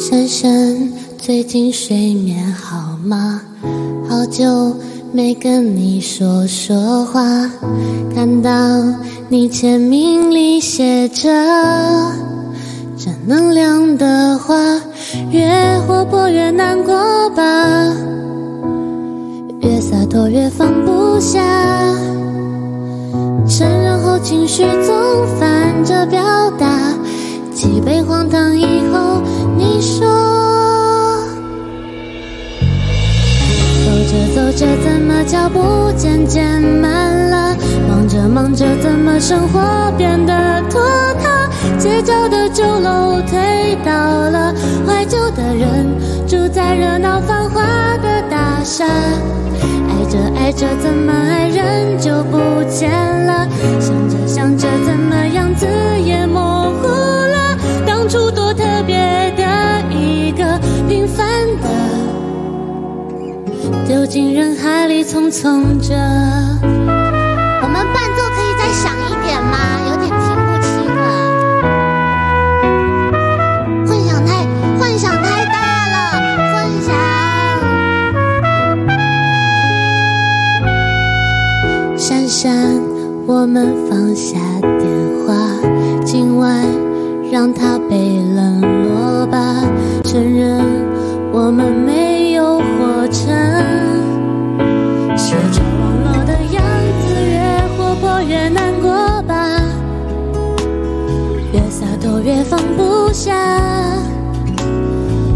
[0.00, 3.42] 珊珊，最近睡眠好吗？
[4.08, 4.72] 好久
[5.12, 7.20] 没跟你说说话，
[8.14, 8.50] 看到
[9.28, 11.28] 你签名里写着
[12.96, 14.54] 正能量的话，
[15.32, 15.50] 越
[15.80, 16.94] 活泼越难过
[17.30, 17.42] 吧，
[19.62, 21.42] 越洒脱越放不下，
[23.48, 26.94] 承认后情绪总反着表达，
[27.52, 29.20] 几杯荒唐以后，
[29.58, 30.06] 你说。
[33.84, 37.56] 走着走着，怎么脚步渐渐慢了？
[37.88, 40.80] 忙着忙着，怎么生活变得拖
[41.20, 41.50] 沓？
[41.76, 44.54] 街角的酒楼推倒了，
[44.86, 45.86] 怀旧的人
[46.28, 47.60] 住在热闹繁华
[47.98, 48.86] 的大厦。
[48.86, 52.38] 爱着爱着，怎么爱人就不
[52.70, 52.90] 见
[53.26, 53.48] 了？
[53.80, 55.66] 想着想着，怎么样子
[56.04, 57.58] 也模糊了？
[57.86, 58.64] 当初多特
[64.08, 65.94] 进人海里，匆匆着。
[66.64, 69.58] 我们伴奏可以再响一点吗？
[69.90, 70.98] 有点听不清了。
[73.86, 74.30] 混响太
[74.78, 75.56] 混响太大
[75.92, 75.96] 了，
[76.54, 76.88] 混响。
[81.98, 82.80] 珊珊，
[83.26, 84.88] 我们放下电
[85.26, 85.34] 话，
[86.06, 86.64] 今晚
[87.30, 89.62] 让它被冷落吧。
[90.02, 90.64] 承认
[91.30, 93.28] 我们没有活成，
[102.38, 103.34] 也放不下。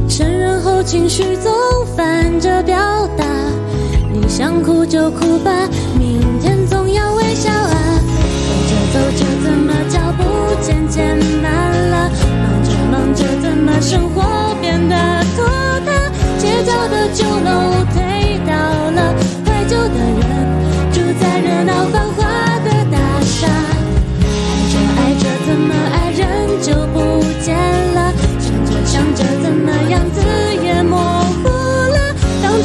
[0.08, 1.52] 成人后情绪总
[1.96, 2.76] 反着表
[3.16, 3.24] 达，
[4.12, 5.50] 你想哭就哭吧，
[5.98, 6.31] 明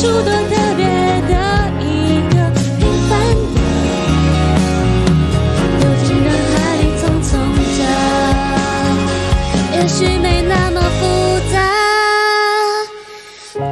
[0.07, 0.85] 当初多特别
[1.28, 1.34] 的
[1.81, 1.85] 一
[2.29, 2.35] 个
[2.79, 3.12] 平凡
[3.53, 3.59] 的，
[5.81, 7.29] 丢进人海里匆匆
[7.78, 7.79] 着，
[9.75, 11.03] 也许没那么复
[11.51, 11.56] 杂。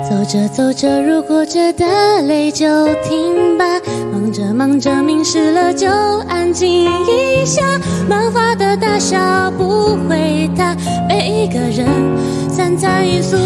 [0.09, 3.63] 走着走着，如果觉得累就停吧。
[4.12, 5.88] 忙着忙着，迷失了就
[6.28, 7.63] 安静一下。
[8.09, 9.16] 漫画的大小
[9.52, 10.75] 不回答，
[11.07, 11.88] 每一个人
[12.50, 13.38] 三餐一宿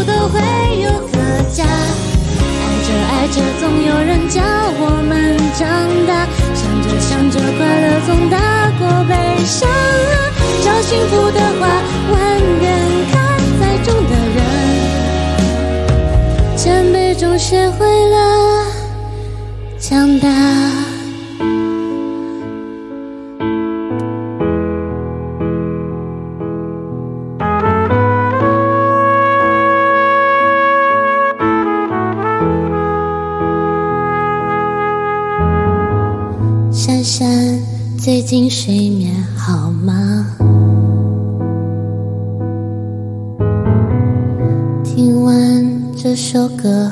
[17.49, 18.63] 学会了
[19.79, 20.29] 强大。
[36.71, 37.59] 珊珊，
[37.97, 40.37] 最近睡眠好吗？
[44.83, 45.33] 听完
[45.97, 46.91] 这首歌。